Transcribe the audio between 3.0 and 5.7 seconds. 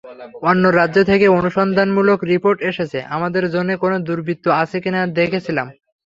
আমাদের জোনে কোনো দুর্বৃত্ত আছে কি-না দেখছিলাম।